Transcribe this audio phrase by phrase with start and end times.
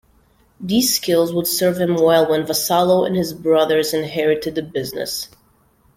[0.59, 5.27] These skills would serve him well when Vassallo and his brothers inherited the business.